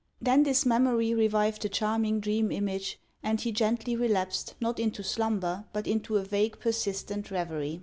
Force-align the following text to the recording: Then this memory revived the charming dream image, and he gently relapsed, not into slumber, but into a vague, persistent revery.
Then 0.19 0.41
this 0.41 0.65
memory 0.65 1.13
revived 1.13 1.61
the 1.61 1.69
charming 1.69 2.19
dream 2.21 2.51
image, 2.51 2.99
and 3.21 3.39
he 3.39 3.51
gently 3.51 3.95
relapsed, 3.95 4.55
not 4.59 4.79
into 4.79 5.03
slumber, 5.03 5.65
but 5.73 5.85
into 5.85 6.17
a 6.17 6.23
vague, 6.25 6.59
persistent 6.59 7.29
revery. 7.29 7.79